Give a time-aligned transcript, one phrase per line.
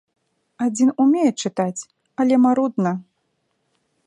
[0.67, 1.81] Адзін умее чытаць,
[2.25, 2.91] але марудна.